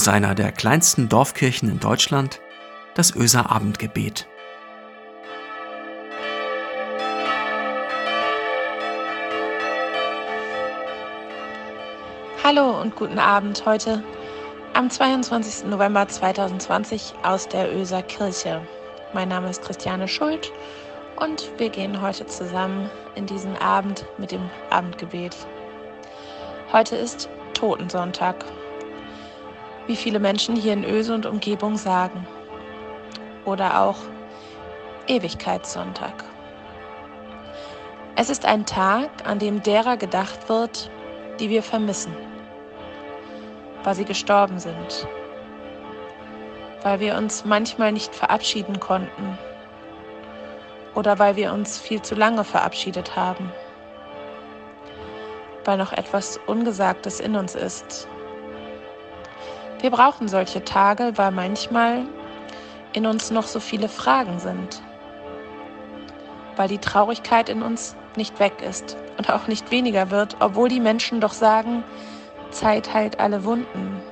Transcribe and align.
aus 0.00 0.08
einer 0.08 0.34
der 0.34 0.50
kleinsten 0.50 1.10
Dorfkirchen 1.10 1.68
in 1.68 1.78
Deutschland, 1.78 2.40
das 2.94 3.14
Öser 3.14 3.50
Abendgebet. 3.50 4.26
Hallo 12.42 12.80
und 12.80 12.96
guten 12.96 13.18
Abend 13.18 13.66
heute 13.66 14.02
am 14.72 14.88
22. 14.88 15.66
November 15.68 16.08
2020 16.08 17.12
aus 17.22 17.46
der 17.48 17.70
Öser 17.70 18.02
Kirche. 18.02 18.62
Mein 19.12 19.28
Name 19.28 19.50
ist 19.50 19.60
Christiane 19.60 20.08
Schuld 20.08 20.50
und 21.16 21.50
wir 21.58 21.68
gehen 21.68 22.00
heute 22.00 22.24
zusammen 22.24 22.88
in 23.16 23.26
diesen 23.26 23.54
Abend 23.58 24.06
mit 24.16 24.30
dem 24.30 24.48
Abendgebet. 24.70 25.36
Heute 26.72 26.96
ist 26.96 27.28
Totensonntag, 27.52 28.46
wie 29.90 29.96
viele 29.96 30.20
Menschen 30.20 30.56
hier 30.56 30.72
in 30.72 30.84
Öse 30.84 31.14
und 31.14 31.26
Umgebung 31.26 31.76
sagen. 31.76 32.26
Oder 33.44 33.82
auch 33.82 33.98
Ewigkeitssonntag. 35.06 36.24
Es 38.16 38.30
ist 38.30 38.46
ein 38.46 38.64
Tag, 38.64 39.10
an 39.26 39.38
dem 39.38 39.62
derer 39.62 39.98
gedacht 39.98 40.48
wird, 40.48 40.90
die 41.38 41.50
wir 41.50 41.62
vermissen 41.62 42.16
weil 43.84 43.94
sie 43.94 44.04
gestorben 44.04 44.58
sind, 44.58 45.08
weil 46.82 47.00
wir 47.00 47.16
uns 47.16 47.44
manchmal 47.44 47.92
nicht 47.92 48.14
verabschieden 48.14 48.80
konnten 48.80 49.38
oder 50.94 51.18
weil 51.18 51.36
wir 51.36 51.52
uns 51.52 51.78
viel 51.78 52.02
zu 52.02 52.14
lange 52.14 52.44
verabschiedet 52.44 53.16
haben, 53.16 53.52
weil 55.64 55.78
noch 55.78 55.92
etwas 55.92 56.38
Ungesagtes 56.46 57.20
in 57.20 57.36
uns 57.36 57.54
ist. 57.54 58.08
Wir 59.80 59.90
brauchen 59.90 60.28
solche 60.28 60.62
Tage, 60.62 61.12
weil 61.16 61.30
manchmal 61.30 62.04
in 62.92 63.06
uns 63.06 63.30
noch 63.30 63.46
so 63.46 63.60
viele 63.60 63.88
Fragen 63.88 64.38
sind, 64.38 64.82
weil 66.56 66.68
die 66.68 66.78
Traurigkeit 66.78 67.48
in 67.48 67.62
uns 67.62 67.96
nicht 68.16 68.38
weg 68.40 68.60
ist 68.60 68.96
und 69.16 69.30
auch 69.30 69.46
nicht 69.46 69.70
weniger 69.70 70.10
wird, 70.10 70.36
obwohl 70.40 70.68
die 70.68 70.80
Menschen 70.80 71.20
doch 71.20 71.32
sagen, 71.32 71.82
Zeit 72.50 72.92
heilt 72.92 73.20
alle 73.20 73.44
Wunden. 73.44 74.02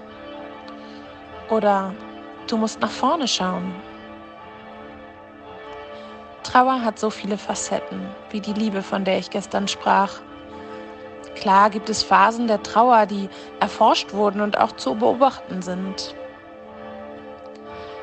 Oder 1.50 1.92
du 2.46 2.56
musst 2.56 2.80
nach 2.80 2.90
vorne 2.90 3.28
schauen. 3.28 3.74
Trauer 6.44 6.82
hat 6.82 6.98
so 6.98 7.10
viele 7.10 7.36
Facetten, 7.36 8.00
wie 8.30 8.40
die 8.40 8.54
Liebe, 8.54 8.82
von 8.82 9.04
der 9.04 9.18
ich 9.18 9.28
gestern 9.28 9.68
sprach. 9.68 10.20
Klar 11.40 11.70
gibt 11.70 11.88
es 11.88 12.02
Phasen 12.02 12.48
der 12.48 12.64
Trauer, 12.64 13.06
die 13.06 13.28
erforscht 13.60 14.12
wurden 14.12 14.40
und 14.40 14.58
auch 14.58 14.72
zu 14.72 14.96
beobachten 14.96 15.62
sind. 15.62 16.16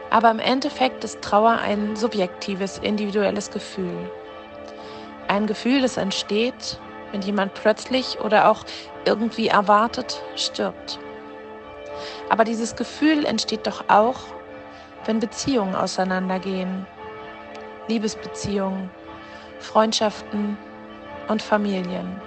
Aber 0.09 0.31
im 0.31 0.39
Endeffekt 0.39 1.03
ist 1.03 1.21
Trauer 1.21 1.59
ein 1.61 1.97
subjektives, 1.97 2.77
individuelles 2.77 3.51
Gefühl. 3.51 4.09
Ein 5.27 5.47
Gefühl, 5.47 5.81
das 5.81 5.97
entsteht, 5.97 6.79
wenn 7.11 7.21
jemand 7.23 7.53
plötzlich 7.55 8.21
oder 8.21 8.49
auch 8.49 8.63
irgendwie 9.03 9.49
erwartet 9.49 10.23
stirbt. 10.37 10.97
Aber 12.29 12.45
dieses 12.45 12.77
Gefühl 12.77 13.25
entsteht 13.25 13.67
doch 13.67 13.83
auch, 13.89 14.19
wenn 15.05 15.19
Beziehungen 15.19 15.75
auseinandergehen. 15.75 16.87
Liebesbeziehungen, 17.89 18.89
Freundschaften 19.59 20.57
und 21.27 21.41
Familien. 21.41 22.21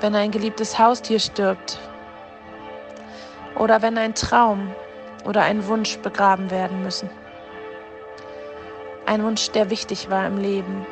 Wenn 0.00 0.14
ein 0.14 0.30
geliebtes 0.30 0.78
Haustier 0.78 1.18
stirbt 1.18 1.78
oder 3.56 3.82
wenn 3.82 3.98
ein 3.98 4.14
Traum 4.14 4.74
oder 5.24 5.42
ein 5.42 5.66
Wunsch 5.66 5.98
begraben 5.98 6.50
werden 6.50 6.82
müssen. 6.82 7.10
Ein 9.06 9.22
Wunsch, 9.24 9.50
der 9.50 9.70
wichtig 9.70 10.10
war 10.10 10.26
im 10.26 10.38
Leben. 10.38 10.86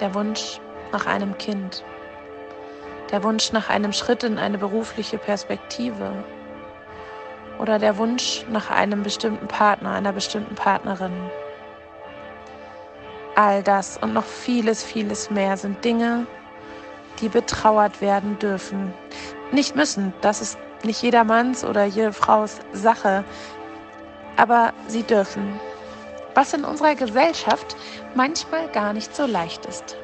Der 0.00 0.14
Wunsch 0.14 0.60
nach 0.92 1.06
einem 1.06 1.36
Kind 1.38 1.84
der 3.10 3.22
Wunsch 3.22 3.52
nach 3.52 3.70
einem 3.70 3.92
Schritt 3.92 4.22
in 4.22 4.38
eine 4.38 4.58
berufliche 4.58 5.18
Perspektive 5.18 6.12
oder 7.58 7.78
der 7.78 7.96
Wunsch 7.96 8.44
nach 8.50 8.70
einem 8.70 9.02
bestimmten 9.02 9.48
Partner, 9.48 9.92
einer 9.92 10.12
bestimmten 10.12 10.54
Partnerin. 10.54 11.12
All 13.34 13.62
das 13.62 13.96
und 13.98 14.12
noch 14.12 14.24
vieles, 14.24 14.84
vieles 14.84 15.30
mehr 15.30 15.56
sind 15.56 15.84
Dinge, 15.84 16.26
die 17.20 17.28
betrauert 17.28 18.00
werden 18.00 18.38
dürfen. 18.38 18.92
Nicht 19.52 19.76
müssen, 19.76 20.12
das 20.20 20.40
ist 20.40 20.58
nicht 20.84 21.02
jedermanns 21.02 21.64
oder 21.64 21.84
jede 21.84 22.12
Fraus 22.12 22.58
Sache, 22.72 23.24
aber 24.36 24.72
sie 24.86 25.02
dürfen. 25.02 25.58
Was 26.34 26.54
in 26.54 26.64
unserer 26.64 26.94
Gesellschaft 26.94 27.76
manchmal 28.14 28.68
gar 28.68 28.92
nicht 28.92 29.14
so 29.14 29.26
leicht 29.26 29.66
ist 29.66 29.96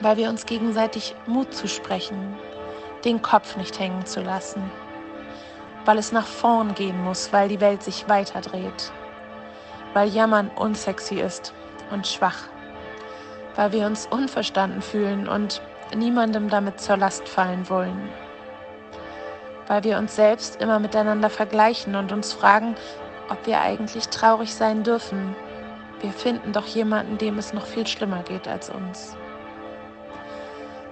weil 0.00 0.16
wir 0.16 0.28
uns 0.28 0.46
gegenseitig 0.46 1.14
Mut 1.26 1.54
zusprechen, 1.54 2.36
den 3.04 3.22
Kopf 3.22 3.56
nicht 3.56 3.78
hängen 3.78 4.04
zu 4.06 4.20
lassen, 4.20 4.70
weil 5.84 5.98
es 5.98 6.12
nach 6.12 6.26
vorn 6.26 6.74
gehen 6.74 7.02
muss, 7.04 7.32
weil 7.32 7.48
die 7.48 7.60
Welt 7.60 7.82
sich 7.82 8.08
weiterdreht, 8.08 8.92
weil 9.94 10.08
Jammern 10.08 10.50
unsexy 10.56 11.16
ist 11.16 11.54
und 11.90 12.06
schwach, 12.06 12.48
weil 13.54 13.72
wir 13.72 13.86
uns 13.86 14.06
unverstanden 14.06 14.82
fühlen 14.82 15.28
und 15.28 15.62
niemandem 15.96 16.48
damit 16.48 16.80
zur 16.80 16.96
Last 16.96 17.28
fallen 17.28 17.68
wollen, 17.68 18.08
weil 19.66 19.84
wir 19.84 19.98
uns 19.98 20.14
selbst 20.16 20.60
immer 20.60 20.78
miteinander 20.78 21.30
vergleichen 21.30 21.96
und 21.96 22.12
uns 22.12 22.32
fragen, 22.32 22.74
ob 23.28 23.46
wir 23.46 23.60
eigentlich 23.60 24.08
traurig 24.08 24.54
sein 24.54 24.82
dürfen. 24.82 25.34
Wir 26.00 26.12
finden 26.12 26.52
doch 26.52 26.66
jemanden, 26.66 27.18
dem 27.18 27.38
es 27.38 27.52
noch 27.52 27.66
viel 27.66 27.86
schlimmer 27.86 28.22
geht 28.22 28.46
als 28.46 28.70
uns. 28.70 29.16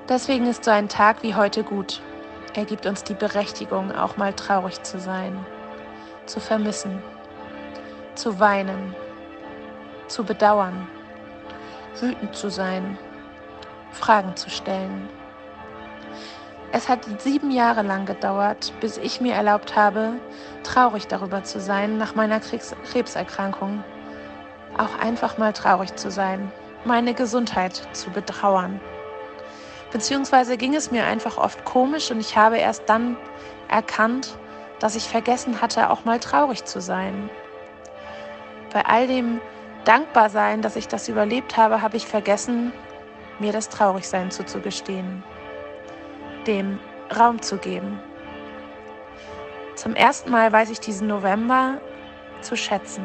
Deswegen 0.09 0.47
ist 0.47 0.65
so 0.65 0.70
ein 0.70 0.88
Tag 0.88 1.22
wie 1.22 1.34
heute 1.34 1.62
gut. 1.62 2.03
Er 2.54 2.65
gibt 2.65 2.86
uns 2.86 3.04
die 3.04 3.15
Berechtigung, 3.15 3.92
auch 3.92 4.16
mal 4.16 4.32
traurig 4.32 4.82
zu 4.82 5.00
sein, 5.00 5.44
zu 6.26 6.41
vermissen, 6.41 7.03
zu 8.15 8.38
weinen, 8.38 8.94
zu 10.09 10.25
bedauern, 10.25 10.86
wütend 12.00 12.34
zu 12.36 12.50
sein, 12.50 12.98
Fragen 13.94 14.37
zu 14.37 14.50
stellen. 14.50 15.09
Es 16.72 16.88
hat 16.88 17.06
sieben 17.21 17.53
Jahre 17.53 17.82
lang 17.82 18.05
gedauert, 18.05 18.72
bis 18.81 18.99
ich 18.99 19.21
mir 19.21 19.34
erlaubt 19.34 19.77
habe, 19.77 20.15
traurig 20.65 21.06
darüber 21.06 21.44
zu 21.44 21.60
sein, 21.60 21.99
nach 21.99 22.16
meiner 22.16 22.41
Krebserkrankung. 22.41 23.84
Auch 24.77 24.99
einfach 24.99 25.38
mal 25.38 25.53
traurig 25.53 25.94
zu 25.94 26.10
sein, 26.10 26.50
meine 26.84 27.15
Gesundheit 27.15 27.81
zu 27.93 28.10
betrauern. 28.10 28.81
Beziehungsweise 29.93 30.56
ging 30.56 30.75
es 30.75 30.91
mir 30.91 31.04
einfach 31.06 31.38
oft 31.38 31.65
komisch 31.65 32.10
und 32.10 32.19
ich 32.19 32.37
habe 32.37 32.59
erst 32.59 32.83
dann 32.88 33.16
erkannt, 33.69 34.37
dass 34.81 34.97
ich 34.97 35.09
vergessen 35.09 35.60
hatte, 35.60 35.91
auch 35.91 36.04
mal 36.04 36.19
traurig 36.19 36.65
zu 36.65 36.81
sein. 36.81 37.31
Bei 38.72 38.84
all 38.84 39.06
dem 39.06 39.41
Dankbarsein, 39.84 40.62
dass 40.62 40.75
ich 40.75 40.88
das 40.88 41.09
überlebt 41.09 41.56
habe, 41.56 41.81
habe 41.81 41.97
ich 41.97 42.06
vergessen, 42.09 42.72
mir 43.41 43.53
das 43.53 43.69
Traurigsein 43.69 44.31
zuzugestehen, 44.31 45.22
dem 46.47 46.78
Raum 47.17 47.41
zu 47.43 47.59
geben. 47.59 48.00
Zum 49.75 49.95
ersten 49.95 50.31
Mal 50.31 50.53
weiß 50.53 50.71
ich 50.71 50.81
diesen 50.81 51.09
November 51.09 51.81
zu 52.41 52.56
schätzen 52.56 53.05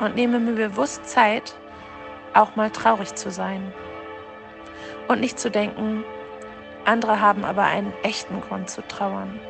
und 0.00 0.14
nehme 0.14 0.38
mir 0.38 0.54
bewusst 0.68 1.06
Zeit, 1.06 1.54
auch 2.34 2.56
mal 2.56 2.70
traurig 2.70 3.14
zu 3.14 3.30
sein 3.30 3.72
und 5.08 5.20
nicht 5.20 5.38
zu 5.38 5.50
denken, 5.50 6.04
andere 6.84 7.20
haben 7.20 7.44
aber 7.44 7.62
einen 7.62 7.92
echten 8.02 8.40
Grund 8.40 8.68
zu 8.68 8.82
trauern. 8.86 9.40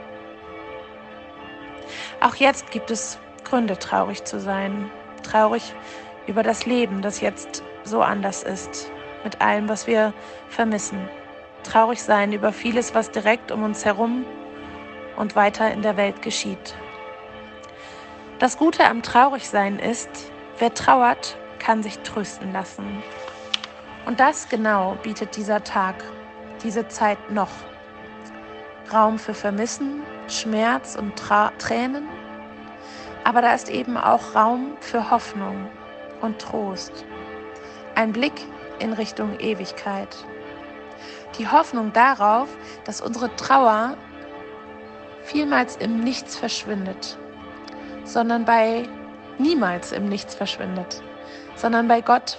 Auch 2.21 2.37
jetzt 2.37 2.71
gibt 2.71 2.91
es 2.91 3.19
Gründe, 3.45 3.79
traurig 3.79 4.25
zu 4.25 4.41
sein. 4.41 4.91
Traurig 5.23 5.75
über 6.27 6.43
das 6.43 6.67
Leben, 6.67 7.03
das 7.03 7.21
jetzt 7.21 7.63
so 7.85 8.03
anders 8.03 8.43
ist, 8.43 8.91
mit 9.25 9.41
allem, 9.41 9.69
was 9.69 9.87
wir 9.87 10.13
vermissen. 10.49 11.09
Traurig 11.63 12.03
sein 12.03 12.33
über 12.33 12.53
vieles, 12.53 12.95
was 12.95 13.11
direkt 13.11 13.51
um 13.51 13.63
uns 13.63 13.85
herum 13.85 14.25
und 15.17 15.35
weiter 15.35 15.73
in 15.73 15.83
der 15.83 15.97
Welt 15.97 16.23
geschieht. 16.23 16.77
Das 18.39 18.59
Gute 18.59 18.85
am 18.85 19.03
Traurigsein 19.03 19.79
ist, 19.79 20.11
wer 20.59 20.75
trauert, 20.75 21.39
kann 21.59 21.83
sich 21.83 21.99
trösten 22.01 22.53
lassen. 22.53 23.03
Und 24.07 24.21
das 24.21 24.49
genau 24.49 24.97
bietet 25.03 25.37
dieser 25.37 25.65
Tag 25.65 26.05
diese 26.63 26.89
Zeit 26.89 27.31
noch. 27.31 27.51
Raum 28.93 29.19
für 29.19 29.35
Vermissen, 29.35 30.03
Schmerz 30.29 30.95
und 30.95 31.17
Tra 31.17 31.53
Tränen, 31.59 32.07
aber 33.25 33.41
da 33.41 33.55
ist 33.55 33.71
eben 33.71 33.97
auch 33.97 34.35
Raum 34.35 34.77
für 34.81 35.11
Hoffnung 35.11 35.69
und 36.21 36.39
Trost. 36.39 37.07
Ein 37.95 38.13
Blick 38.13 38.35
in 38.79 38.93
Richtung 38.93 39.39
Ewigkeit. 39.39 40.17
Die 41.39 41.49
Hoffnung 41.49 41.93
darauf, 41.93 42.49
dass 42.85 43.01
unsere 43.01 43.35
Trauer 43.37 43.97
vielmals 45.23 45.77
im 45.77 46.01
Nichts 46.01 46.37
verschwindet, 46.37 47.19
sondern 48.05 48.45
bei 48.45 48.89
niemals 49.39 49.93
im 49.93 50.09
Nichts 50.09 50.35
verschwindet, 50.35 51.03
sondern 51.57 51.89
bei 51.89 52.01
Gott 52.01 52.39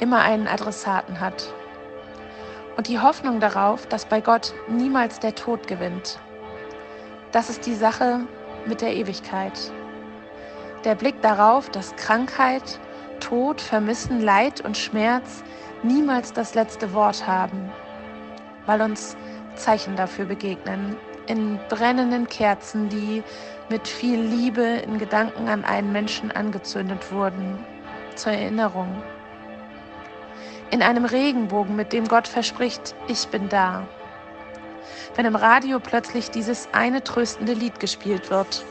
immer 0.00 0.20
einen 0.22 0.46
Adressaten 0.46 1.20
hat. 1.20 1.52
Und 2.76 2.88
die 2.88 3.00
Hoffnung 3.00 3.40
darauf, 3.40 3.86
dass 3.86 4.04
bei 4.04 4.20
Gott 4.20 4.52
niemals 4.68 5.20
der 5.20 5.34
Tod 5.34 5.66
gewinnt. 5.66 6.18
Das 7.32 7.48
ist 7.48 7.66
die 7.66 7.74
Sache 7.74 8.20
mit 8.66 8.80
der 8.80 8.94
Ewigkeit. 8.94 9.72
Der 10.84 10.94
Blick 10.94 11.20
darauf, 11.22 11.70
dass 11.70 11.96
Krankheit, 11.96 12.78
Tod, 13.24 13.58
Vermissen, 13.58 14.20
Leid 14.20 14.60
und 14.60 14.76
Schmerz 14.76 15.42
niemals 15.82 16.34
das 16.34 16.54
letzte 16.54 16.92
Wort 16.92 17.26
haben, 17.26 17.72
weil 18.66 18.82
uns 18.82 19.16
Zeichen 19.54 19.96
dafür 19.96 20.26
begegnen, 20.26 20.94
in 21.26 21.58
brennenden 21.70 22.28
Kerzen, 22.28 22.90
die 22.90 23.22
mit 23.70 23.88
viel 23.88 24.20
Liebe 24.20 24.62
in 24.62 24.98
Gedanken 24.98 25.48
an 25.48 25.64
einen 25.64 25.90
Menschen 25.90 26.32
angezündet 26.32 27.10
wurden, 27.10 27.58
zur 28.14 28.32
Erinnerung. 28.32 29.02
In 30.70 30.82
einem 30.82 31.06
Regenbogen, 31.06 31.76
mit 31.76 31.94
dem 31.94 32.06
Gott 32.06 32.28
verspricht, 32.28 32.94
ich 33.08 33.26
bin 33.28 33.48
da. 33.48 33.86
Wenn 35.14 35.24
im 35.24 35.36
Radio 35.36 35.80
plötzlich 35.80 36.30
dieses 36.30 36.68
eine 36.72 37.02
tröstende 37.02 37.54
Lied 37.54 37.80
gespielt 37.80 38.30
wird, 38.30 38.66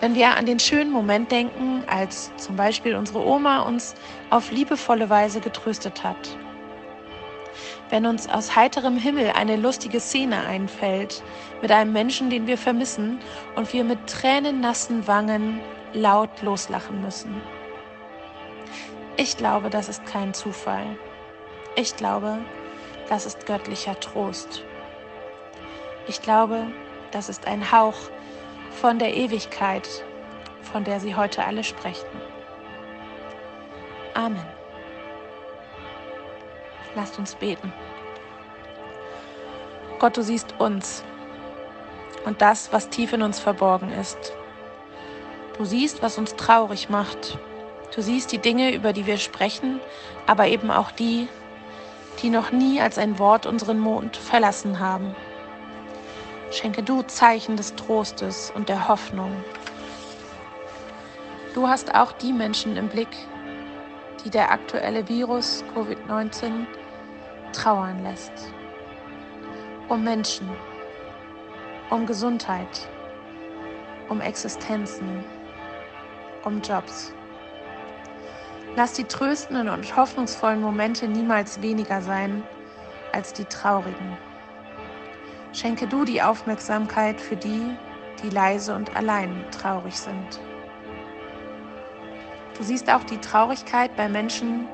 wenn 0.00 0.14
wir 0.14 0.36
an 0.36 0.46
den 0.46 0.58
schönen 0.58 0.90
Moment 0.90 1.30
denken, 1.30 1.82
als 1.86 2.30
zum 2.36 2.56
Beispiel 2.56 2.94
unsere 2.94 3.24
Oma 3.24 3.60
uns 3.60 3.94
auf 4.30 4.50
liebevolle 4.50 5.08
Weise 5.10 5.40
getröstet 5.40 6.04
hat. 6.04 6.36
Wenn 7.88 8.06
uns 8.06 8.28
aus 8.28 8.56
heiterem 8.56 8.96
Himmel 8.96 9.30
eine 9.30 9.56
lustige 9.56 10.00
Szene 10.00 10.44
einfällt 10.46 11.22
mit 11.62 11.70
einem 11.70 11.92
Menschen, 11.92 12.30
den 12.30 12.46
wir 12.46 12.58
vermissen 12.58 13.18
und 13.54 13.72
wir 13.72 13.84
mit 13.84 14.06
tränennassen 14.06 15.06
Wangen 15.06 15.60
laut 15.92 16.42
loslachen 16.42 17.00
müssen. 17.00 17.40
Ich 19.16 19.36
glaube, 19.36 19.70
das 19.70 19.88
ist 19.88 20.04
kein 20.04 20.34
Zufall. 20.34 20.98
Ich 21.76 21.96
glaube, 21.96 22.38
das 23.08 23.24
ist 23.24 23.46
göttlicher 23.46 23.98
Trost. 24.00 24.62
Ich 26.08 26.20
glaube, 26.20 26.66
das 27.12 27.28
ist 27.28 27.46
ein 27.46 27.72
Hauch 27.72 27.96
von 28.76 28.98
der 28.98 29.14
Ewigkeit, 29.14 29.88
von 30.60 30.84
der 30.84 31.00
Sie 31.00 31.14
heute 31.14 31.44
alle 31.44 31.64
sprechen. 31.64 32.06
Amen. 34.14 34.46
Lasst 36.94 37.18
uns 37.18 37.34
beten. 37.34 37.72
Gott, 39.98 40.16
du 40.16 40.22
siehst 40.22 40.54
uns 40.58 41.04
und 42.26 42.42
das, 42.42 42.72
was 42.72 42.90
tief 42.90 43.12
in 43.12 43.22
uns 43.22 43.38
verborgen 43.38 43.90
ist. 43.92 44.34
Du 45.56 45.64
siehst, 45.64 46.02
was 46.02 46.18
uns 46.18 46.36
traurig 46.36 46.90
macht. 46.90 47.38
Du 47.94 48.02
siehst 48.02 48.30
die 48.32 48.38
Dinge, 48.38 48.74
über 48.74 48.92
die 48.92 49.06
wir 49.06 49.16
sprechen, 49.16 49.80
aber 50.26 50.48
eben 50.48 50.70
auch 50.70 50.90
die, 50.90 51.28
die 52.22 52.28
noch 52.28 52.52
nie 52.52 52.80
als 52.80 52.98
ein 52.98 53.18
Wort 53.18 53.46
unseren 53.46 53.78
Mund 53.78 54.16
verlassen 54.16 54.80
haben. 54.80 55.14
Schenke 56.50 56.82
du 56.82 57.02
Zeichen 57.02 57.56
des 57.56 57.74
Trostes 57.74 58.52
und 58.54 58.68
der 58.68 58.88
Hoffnung. 58.88 59.32
Du 61.54 61.68
hast 61.68 61.94
auch 61.94 62.12
die 62.12 62.32
Menschen 62.32 62.76
im 62.76 62.88
Blick, 62.88 63.08
die 64.24 64.30
der 64.30 64.52
aktuelle 64.52 65.08
Virus 65.08 65.64
Covid-19 65.74 66.66
trauern 67.52 68.02
lässt. 68.02 68.32
Um 69.88 70.04
Menschen, 70.04 70.48
um 71.90 72.06
Gesundheit, 72.06 72.88
um 74.08 74.20
Existenzen, 74.20 75.24
um 76.44 76.60
Jobs. 76.60 77.12
Lass 78.76 78.92
die 78.92 79.04
tröstenden 79.04 79.68
und 79.68 79.96
hoffnungsvollen 79.96 80.60
Momente 80.60 81.08
niemals 81.08 81.62
weniger 81.62 82.02
sein 82.02 82.44
als 83.12 83.32
die 83.32 83.46
traurigen. 83.46 84.18
Schenke 85.56 85.86
du 85.86 86.04
die 86.04 86.20
Aufmerksamkeit 86.20 87.18
für 87.18 87.34
die, 87.34 87.74
die 88.22 88.28
leise 88.28 88.74
und 88.74 88.94
allein 88.94 89.42
traurig 89.50 89.96
sind. 89.96 90.38
Du 92.58 92.62
siehst 92.62 92.90
auch 92.90 93.04
die 93.04 93.16
Traurigkeit 93.16 93.96
bei 93.96 94.06
Menschen, 94.06 94.68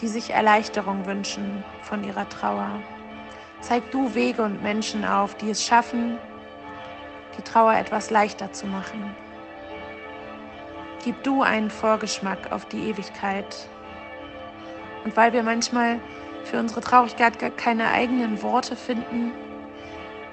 die 0.00 0.06
sich 0.06 0.30
Erleichterung 0.30 1.06
wünschen 1.06 1.64
von 1.82 2.04
ihrer 2.04 2.28
Trauer. 2.28 2.70
Zeig 3.62 3.90
du 3.90 4.14
Wege 4.14 4.44
und 4.44 4.62
Menschen 4.62 5.04
auf, 5.04 5.34
die 5.34 5.50
es 5.50 5.64
schaffen, 5.64 6.18
die 7.36 7.42
Trauer 7.42 7.74
etwas 7.74 8.10
leichter 8.10 8.52
zu 8.52 8.68
machen. 8.68 9.12
Gib 11.02 11.20
du 11.24 11.42
einen 11.42 11.70
Vorgeschmack 11.70 12.52
auf 12.52 12.64
die 12.66 12.90
Ewigkeit. 12.90 13.68
Und 15.04 15.16
weil 15.16 15.32
wir 15.32 15.42
manchmal 15.42 15.98
für 16.44 16.60
unsere 16.60 16.80
Traurigkeit 16.80 17.56
keine 17.56 17.90
eigenen 17.90 18.40
Worte 18.42 18.76
finden, 18.76 19.32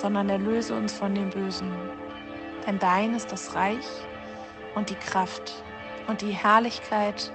sondern 0.00 0.28
erlöse 0.28 0.74
uns 0.74 0.92
von 0.92 1.14
dem 1.14 1.30
Bösen. 1.30 1.70
Denn 2.66 2.78
dein 2.78 3.14
ist 3.14 3.32
das 3.32 3.54
Reich 3.54 3.86
und 4.74 4.90
die 4.90 4.94
Kraft 4.94 5.62
und 6.06 6.20
die 6.22 6.32
Herrlichkeit 6.32 7.32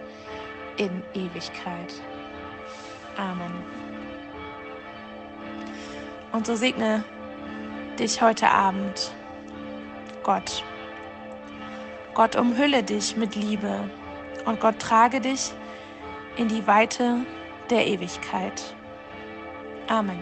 in 0.78 1.04
Ewigkeit. 1.14 1.94
Amen. 3.18 3.54
Und 6.32 6.48
so 6.48 6.56
segne 6.56 7.04
dich 8.00 8.22
heute 8.22 8.50
Abend, 8.50 9.14
Gott. 10.24 10.64
Gott 12.16 12.36
umhülle 12.36 12.84
dich 12.84 13.16
mit 13.18 13.36
Liebe 13.36 13.90
und 14.46 14.60
Gott 14.60 14.80
trage 14.80 15.20
dich 15.20 15.52
in 16.38 16.48
die 16.48 16.66
Weite 16.66 17.18
der 17.70 17.86
Ewigkeit. 17.88 18.76
Amen. 19.88 20.20